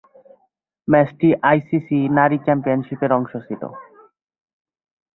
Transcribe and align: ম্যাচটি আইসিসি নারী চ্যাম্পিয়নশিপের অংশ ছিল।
ম্যাচটি 0.87 1.29
আইসিসি 1.43 1.99
নারী 2.17 2.37
চ্যাম্পিয়নশিপের 2.45 3.11
অংশ 3.17 3.31
ছিল। 3.47 3.61